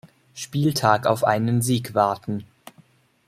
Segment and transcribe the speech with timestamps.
[0.33, 2.47] Spieltag auf einen Sieg warten.